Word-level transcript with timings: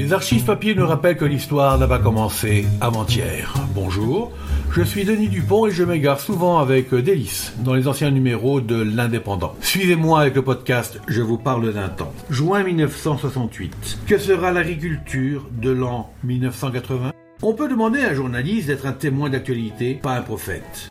Les 0.00 0.14
archives 0.14 0.46
papier 0.46 0.74
nous 0.74 0.86
rappellent 0.86 1.18
que 1.18 1.26
l'histoire 1.26 1.76
n'a 1.76 1.86
pas 1.86 1.98
commencé 1.98 2.64
avant-hier. 2.80 3.52
Bonjour, 3.74 4.32
je 4.72 4.80
suis 4.80 5.04
Denis 5.04 5.28
Dupont 5.28 5.66
et 5.66 5.72
je 5.72 5.84
m'égare 5.84 6.20
souvent 6.20 6.58
avec 6.58 6.94
délice 6.94 7.52
dans 7.58 7.74
les 7.74 7.86
anciens 7.86 8.10
numéros 8.10 8.62
de 8.62 8.76
l'Indépendant. 8.76 9.54
Suivez-moi 9.60 10.22
avec 10.22 10.36
le 10.36 10.42
podcast 10.42 10.98
Je 11.06 11.20
vous 11.20 11.36
parle 11.36 11.74
d'un 11.74 11.90
temps. 11.90 12.14
Juin 12.30 12.62
1968. 12.62 13.98
Que 14.06 14.16
sera 14.16 14.52
l'agriculture 14.52 15.46
de 15.60 15.70
l'an 15.70 16.10
1980 16.24 17.12
On 17.42 17.52
peut 17.52 17.68
demander 17.68 18.00
à 18.00 18.08
un 18.08 18.14
journaliste 18.14 18.68
d'être 18.68 18.86
un 18.86 18.92
témoin 18.92 19.28
d'actualité, 19.28 20.00
pas 20.02 20.16
un 20.16 20.22
prophète. 20.22 20.88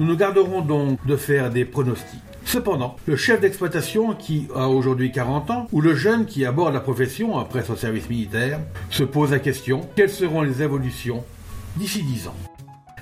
Nous 0.00 0.04
nous 0.04 0.16
garderons 0.16 0.62
donc 0.62 0.98
de 1.06 1.14
faire 1.14 1.50
des 1.50 1.64
pronostics. 1.64 2.27
Cependant, 2.48 2.96
le 3.04 3.14
chef 3.14 3.42
d'exploitation 3.42 4.14
qui 4.14 4.48
a 4.54 4.70
aujourd'hui 4.70 5.12
40 5.12 5.50
ans, 5.50 5.68
ou 5.70 5.82
le 5.82 5.94
jeune 5.94 6.24
qui 6.24 6.46
aborde 6.46 6.72
la 6.72 6.80
profession 6.80 7.36
après 7.36 7.62
son 7.62 7.76
service 7.76 8.08
militaire, 8.08 8.58
se 8.88 9.04
pose 9.04 9.32
la 9.32 9.38
question 9.38 9.82
quelles 9.96 10.08
seront 10.08 10.40
les 10.40 10.62
évolutions 10.62 11.24
d'ici 11.76 12.02
10 12.02 12.28
ans? 12.28 12.34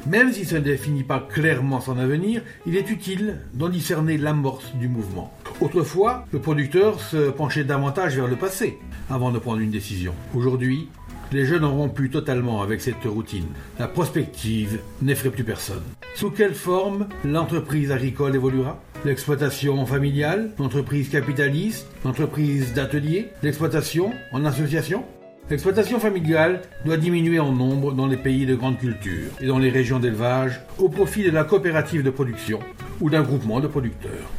Même 0.08 0.32
si 0.32 0.44
ça 0.44 0.56
ne 0.56 0.64
définit 0.64 1.04
pas 1.04 1.20
clairement 1.20 1.80
son 1.80 1.96
avenir, 1.96 2.42
il 2.66 2.76
est 2.76 2.90
utile 2.90 3.38
d'en 3.54 3.68
discerner 3.68 4.18
l'amorce 4.18 4.74
du 4.74 4.88
mouvement. 4.88 5.32
Autrefois, 5.60 6.26
le 6.32 6.40
producteur 6.40 6.98
se 6.98 7.30
penchait 7.30 7.62
davantage 7.62 8.16
vers 8.16 8.26
le 8.26 8.34
passé 8.34 8.80
avant 9.10 9.30
de 9.30 9.38
prendre 9.38 9.60
une 9.60 9.70
décision. 9.70 10.12
Aujourd'hui, 10.34 10.88
les 11.32 11.44
jeunes 11.44 11.64
ont 11.64 11.76
rompu 11.76 12.10
totalement 12.10 12.62
avec 12.62 12.80
cette 12.80 13.04
routine. 13.04 13.48
La 13.78 13.88
prospective 13.88 14.80
n'effraie 15.02 15.30
plus 15.30 15.44
personne. 15.44 15.82
Sous 16.14 16.30
quelle 16.30 16.54
forme 16.54 17.08
l'entreprise 17.24 17.90
agricole 17.90 18.34
évoluera? 18.34 18.80
L'exploitation 19.04 19.84
familiale, 19.86 20.50
l'entreprise 20.58 21.08
capitaliste, 21.08 21.86
l'entreprise 22.04 22.74
d'atelier, 22.74 23.28
l'exploitation 23.42 24.12
en 24.32 24.44
association? 24.44 25.04
L'exploitation 25.48 26.00
familiale 26.00 26.62
doit 26.84 26.96
diminuer 26.96 27.38
en 27.38 27.52
nombre 27.52 27.92
dans 27.92 28.06
les 28.06 28.16
pays 28.16 28.46
de 28.46 28.56
grande 28.56 28.78
culture 28.78 29.30
et 29.40 29.46
dans 29.46 29.58
les 29.58 29.70
régions 29.70 30.00
d'élevage 30.00 30.60
au 30.78 30.88
profit 30.88 31.22
de 31.22 31.30
la 31.30 31.44
coopérative 31.44 32.02
de 32.02 32.10
production 32.10 32.58
ou 33.00 33.10
d'un 33.10 33.22
groupement 33.22 33.60
de 33.60 33.68
producteurs. 33.68 34.30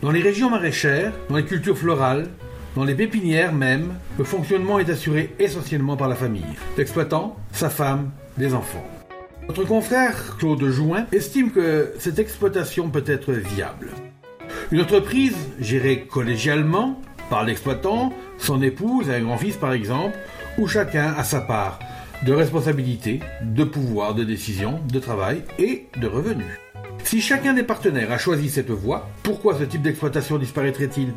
Dans 0.00 0.10
les 0.10 0.22
régions 0.22 0.48
maraîchères, 0.48 1.12
dans 1.28 1.36
les 1.36 1.44
cultures 1.44 1.76
florales, 1.76 2.28
dans 2.76 2.84
les 2.84 2.94
pépinières 2.94 3.52
même, 3.52 3.94
le 4.16 4.24
fonctionnement 4.24 4.78
est 4.78 4.90
assuré 4.90 5.34
essentiellement 5.38 5.96
par 5.96 6.08
la 6.08 6.14
famille, 6.14 6.44
l'exploitant, 6.78 7.36
sa 7.52 7.68
femme, 7.68 8.10
les 8.38 8.54
enfants. 8.54 8.84
Notre 9.48 9.64
confrère 9.64 10.36
Claude 10.38 10.64
Jouin 10.66 11.06
estime 11.10 11.50
que 11.50 11.92
cette 11.98 12.20
exploitation 12.20 12.88
peut 12.88 13.04
être 13.06 13.32
viable. 13.32 13.90
Une 14.70 14.80
entreprise 14.80 15.36
gérée 15.58 16.06
collégialement 16.08 17.00
par 17.28 17.44
l'exploitant, 17.44 18.12
son 18.38 18.62
épouse 18.62 19.08
et 19.08 19.14
un 19.14 19.22
grand-fils 19.22 19.56
par 19.56 19.72
exemple, 19.72 20.16
où 20.58 20.68
chacun 20.68 21.12
a 21.16 21.24
sa 21.24 21.40
part 21.40 21.80
de 22.24 22.32
responsabilité, 22.32 23.20
de 23.42 23.64
pouvoir 23.64 24.14
de 24.14 24.24
décision, 24.24 24.78
de 24.92 25.00
travail 25.00 25.42
et 25.58 25.86
de 25.96 26.06
revenus. 26.06 26.46
Si 27.02 27.20
chacun 27.20 27.54
des 27.54 27.62
partenaires 27.62 28.12
a 28.12 28.18
choisi 28.18 28.48
cette 28.50 28.70
voie, 28.70 29.08
pourquoi 29.22 29.58
ce 29.58 29.64
type 29.64 29.82
d'exploitation 29.82 30.38
disparaîtrait-il? 30.38 31.12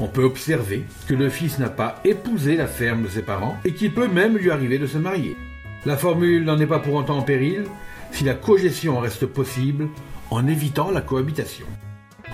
On 0.00 0.06
peut 0.06 0.24
observer 0.24 0.84
que 1.06 1.14
le 1.14 1.28
fils 1.28 1.58
n'a 1.58 1.68
pas 1.68 2.00
épousé 2.04 2.56
la 2.56 2.66
ferme 2.66 3.02
de 3.02 3.08
ses 3.08 3.22
parents 3.22 3.56
et 3.64 3.74
qu'il 3.74 3.92
peut 3.92 4.08
même 4.08 4.36
lui 4.36 4.50
arriver 4.50 4.78
de 4.78 4.86
se 4.86 4.98
marier. 4.98 5.36
La 5.84 5.96
formule 5.96 6.44
n'en 6.44 6.58
est 6.58 6.66
pas 6.66 6.78
pour 6.78 6.94
autant 6.94 7.18
en 7.18 7.22
péril 7.22 7.64
si 8.12 8.24
la 8.24 8.34
cogestion 8.34 9.00
reste 9.00 9.26
possible 9.26 9.88
en 10.30 10.46
évitant 10.46 10.90
la 10.90 11.00
cohabitation. 11.00 11.66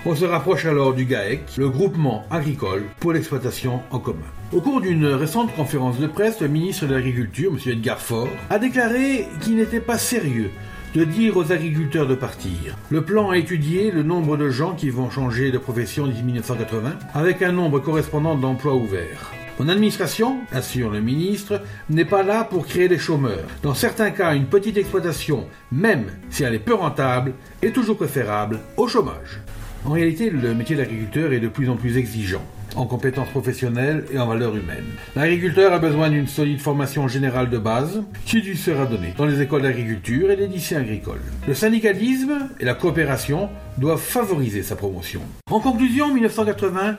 On 0.06 0.14
se 0.14 0.24
rapproche 0.24 0.64
alors 0.64 0.94
du 0.94 1.06
GAEC, 1.06 1.56
le 1.56 1.68
groupement 1.68 2.24
agricole 2.30 2.84
pour 3.00 3.12
l'exploitation 3.12 3.82
en 3.90 3.98
commun. 3.98 4.18
Au 4.52 4.60
cours 4.60 4.80
d'une 4.80 5.06
récente 5.06 5.54
conférence 5.54 5.98
de 5.98 6.06
presse, 6.06 6.40
le 6.40 6.48
ministre 6.48 6.86
de 6.86 6.94
l'Agriculture, 6.94 7.52
M. 7.52 7.72
Edgar 7.72 7.98
Faure, 7.98 8.28
a 8.48 8.58
déclaré 8.58 9.26
qu'il 9.40 9.56
n'était 9.56 9.80
pas 9.80 9.98
sérieux 9.98 10.50
de 10.94 11.04
dire 11.04 11.36
aux 11.36 11.52
agriculteurs 11.52 12.06
de 12.06 12.14
partir. 12.14 12.76
Le 12.90 13.02
plan 13.02 13.30
a 13.30 13.36
étudié 13.36 13.90
le 13.90 14.02
nombre 14.02 14.36
de 14.36 14.48
gens 14.48 14.74
qui 14.74 14.90
vont 14.90 15.10
changer 15.10 15.50
de 15.50 15.58
profession 15.58 16.06
d'ici 16.06 16.22
1980, 16.22 16.98
avec 17.14 17.42
un 17.42 17.52
nombre 17.52 17.78
correspondant 17.78 18.36
d'emplois 18.36 18.74
ouverts. 18.74 19.32
Mon 19.58 19.68
administration, 19.68 20.38
assure 20.52 20.90
le 20.90 21.00
ministre, 21.00 21.60
n'est 21.90 22.04
pas 22.04 22.22
là 22.22 22.44
pour 22.44 22.66
créer 22.66 22.88
des 22.88 22.98
chômeurs. 22.98 23.48
Dans 23.62 23.74
certains 23.74 24.10
cas, 24.10 24.34
une 24.34 24.46
petite 24.46 24.76
exploitation, 24.76 25.46
même 25.72 26.06
si 26.30 26.44
elle 26.44 26.54
est 26.54 26.60
peu 26.60 26.74
rentable, 26.74 27.32
est 27.60 27.72
toujours 27.72 27.96
préférable 27.96 28.60
au 28.76 28.86
chômage. 28.86 29.40
En 29.84 29.90
réalité, 29.90 30.30
le 30.30 30.54
métier 30.54 30.76
d'agriculteur 30.76 31.32
est 31.32 31.40
de 31.40 31.48
plus 31.48 31.68
en 31.68 31.76
plus 31.76 31.96
exigeant 31.96 32.44
en 32.76 32.86
compétences 32.86 33.28
professionnelles 33.28 34.04
et 34.12 34.18
en 34.18 34.26
valeurs 34.26 34.56
humaines. 34.56 34.84
L'agriculteur 35.16 35.72
a 35.72 35.78
besoin 35.78 36.10
d'une 36.10 36.26
solide 36.26 36.60
formation 36.60 37.08
générale 37.08 37.50
de 37.50 37.58
base 37.58 38.02
qui 38.24 38.40
lui 38.40 38.56
sera 38.56 38.86
donnée 38.86 39.14
dans 39.16 39.26
les 39.26 39.40
écoles 39.40 39.62
d'agriculture 39.62 40.30
et 40.30 40.36
les 40.36 40.46
lycées 40.46 40.76
agricoles. 40.76 41.22
Le 41.46 41.54
syndicalisme 41.54 42.48
et 42.60 42.64
la 42.64 42.74
coopération 42.74 43.48
doivent 43.78 44.00
favoriser 44.00 44.62
sa 44.62 44.76
promotion. 44.76 45.20
En 45.50 45.60
conclusion, 45.60 46.12
1980 46.12 46.96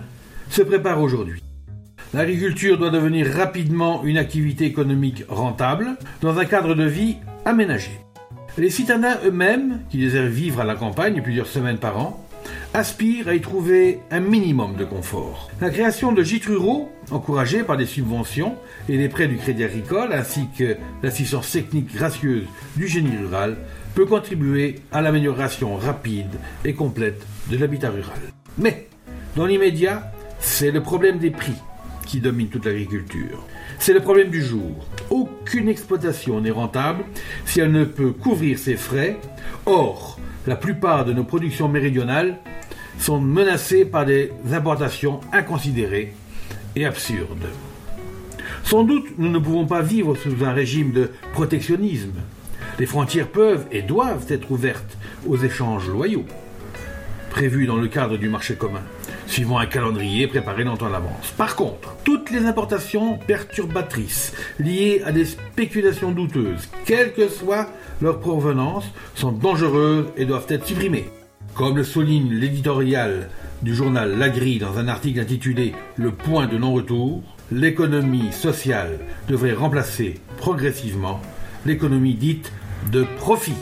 se 0.50 0.62
prépare 0.62 1.02
aujourd'hui. 1.02 1.41
L'agriculture 2.13 2.78
doit 2.78 2.90
devenir 2.90 3.31
rapidement 3.31 4.03
une 4.03 4.18
activité 4.18 4.66
économique 4.66 5.24
rentable 5.30 5.97
dans 6.22 6.40
un 6.40 6.46
cadre 6.46 6.74
de 6.74 6.86
vie 6.86 7.18
aménagé. 7.46 7.91
Les 8.57 8.72
citadins 8.72 9.18
eux-mêmes, 9.25 9.81
qui 9.90 10.00
désirent 10.00 10.24
vivre 10.24 10.62
à 10.62 10.63
la 10.63 10.75
campagne 10.75 11.22
plusieurs 11.22 11.47
semaines 11.47 11.78
par 11.78 11.97
an, 11.97 12.25
aspire 12.74 13.28
à 13.28 13.34
y 13.34 13.41
trouver 13.41 14.00
un 14.12 14.19
minimum 14.19 14.75
de 14.75 14.85
confort. 14.85 15.50
La 15.59 15.69
création 15.69 16.12
de 16.12 16.24
gîtes 16.24 16.46
ruraux, 16.46 16.91
encouragée 17.12 17.63
par 17.63 17.78
des 17.78 17.85
subventions 17.85 18.56
et 18.88 18.97
des 18.97 19.09
prêts 19.09 19.28
du 19.28 19.38
crédit 19.38 19.63
agricole, 19.63 20.13
ainsi 20.13 20.47
que 20.57 20.78
l'assistance 21.02 21.52
technique 21.52 21.94
gracieuse 21.94 22.46
du 22.75 22.88
génie 22.88 23.18
rural, 23.18 23.57
peut 23.96 24.06
contribuer 24.06 24.75
à 24.91 25.02
l'amélioration 25.02 25.75
rapide 25.75 26.40
et 26.63 26.74
complète 26.74 27.25
de 27.50 27.57
l'habitat 27.57 27.90
rural. 27.90 28.19
Mais, 28.57 28.88
dans 29.36 29.46
l'immédiat, 29.46 30.12
c'est 30.40 30.72
le 30.72 30.81
problème 30.81 31.18
des 31.18 31.31
prix 31.31 31.56
qui 32.06 32.19
domine 32.19 32.50
toute 32.50 32.66
l'agriculture. 32.66 33.44
C'est 33.80 33.94
le 33.94 34.00
problème 34.00 34.30
du 34.30 34.44
jour. 34.44 34.86
Aucune 35.09 35.69
exploitation 35.69 36.41
n'est 36.41 36.50
rentable 36.51 37.03
si 37.46 37.59
elle 37.59 37.72
ne 37.72 37.86
peut 37.86 38.12
couvrir 38.12 38.57
ses 38.59 38.75
frais. 38.75 39.18
Or, 39.66 40.19
la 40.48 40.56
plupart 40.56 41.06
de 41.06 41.14
nos 41.14 41.24
productions 41.24 41.68
méridionales 41.68 42.38
sont 42.98 43.20
menacées 43.20 43.86
par 43.86 44.06
des 44.06 44.32
importations 44.52 45.20
inconsidérées 45.32 46.14
et 46.76 46.86
absurdes. 46.86 47.48
Sans 48.64 48.84
doute, 48.84 49.08
nous 49.18 49.30
ne 49.30 49.40
pouvons 49.40 49.66
pas 49.66 49.82
vivre 49.82 50.16
sous 50.16 50.44
un 50.44 50.52
régime 50.52 50.92
de 50.92 51.12
protectionnisme. 51.34 52.14
Les 52.78 52.86
frontières 52.86 53.28
peuvent 53.28 53.66
et 53.72 53.82
doivent 53.82 54.26
être 54.30 54.52
ouvertes 54.52 54.98
aux 55.28 55.38
échanges 55.38 55.88
loyaux, 55.90 56.26
prévus 57.30 57.66
dans 57.66 57.78
le 57.78 57.88
cadre 57.88 58.18
du 58.18 58.30
marché 58.30 58.56
commun, 58.56 58.84
suivant 59.28 59.58
un 59.58 59.66
calendrier 59.66 60.28
préparé 60.28 60.64
longtemps 60.64 60.88
à 60.88 60.92
l'avance. 60.92 61.32
Par 61.36 61.56
contre, 61.56 61.96
toutes 62.09 62.31
les 62.31 62.47
importations 62.47 63.20
perturbatrices 63.20 64.34
liées 64.59 65.03
à 65.06 65.12
des 65.12 65.25
spéculations 65.25 66.12
douteuses, 66.12 66.68
quelle 66.84 67.14
que 67.14 67.30
soit 67.30 67.68
leur 68.02 68.20
provenance, 68.20 68.86
sont 69.14 69.31
dangereuses 69.31 70.08
et 70.18 70.25
doivent 70.25 70.48
être 70.50 70.66
supprimées. 70.66 71.08
Comme 71.53 71.78
le 71.78 71.84
souligne 71.84 72.34
l'éditorial 72.34 73.30
du 73.62 73.75
journal 73.75 74.18
L'Agri 74.18 74.58
dans 74.58 74.80
un 74.80 74.88
article 74.88 75.19
intitulé 75.19 75.75
Le 75.98 76.09
point 76.09 76.48
de 76.48 76.58
non-retour, 76.58 77.22
l'économie 77.52 78.31
sociale 78.31 78.98
devrait 79.28 79.53
remplacer 79.53 80.16
progressivement 80.38 81.22
l'économie 81.68 82.16
dite 82.16 82.52
de 82.92 83.06
profit. 83.19 83.53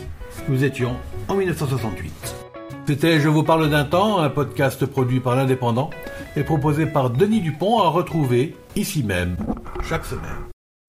Nous 0.48 0.64
étions 0.64 0.96
en 1.28 1.34
1968. 1.34 2.37
C'était 2.88 3.20
Je 3.20 3.28
vous 3.28 3.42
parle 3.42 3.68
d'un 3.68 3.84
temps, 3.84 4.18
un 4.18 4.30
podcast 4.30 4.86
produit 4.86 5.20
par 5.20 5.36
l'Indépendant 5.36 5.90
et 6.36 6.42
proposé 6.42 6.86
par 6.86 7.10
Denis 7.10 7.42
Dupont 7.42 7.80
à 7.80 7.90
retrouver 7.90 8.56
ici 8.76 9.02
même 9.02 9.36
chaque 9.86 10.06
semaine. 10.06 10.48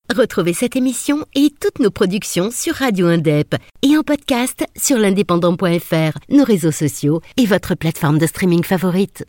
Retrouvez 0.09 0.53
cette 0.53 0.77
émission 0.77 1.25
et 1.35 1.49
toutes 1.59 1.79
nos 1.79 1.91
productions 1.91 2.51
sur 2.51 2.75
Radio 2.75 3.07
Indep 3.07 3.53
et 3.81 3.97
en 3.97 4.03
podcast 4.03 4.63
sur 4.77 4.97
l'indépendant.fr, 4.97 6.17
nos 6.29 6.45
réseaux 6.45 6.71
sociaux 6.71 7.19
et 7.35 7.45
votre 7.45 7.75
plateforme 7.75 8.17
de 8.17 8.27
streaming 8.27 8.63
favorite. 8.63 9.25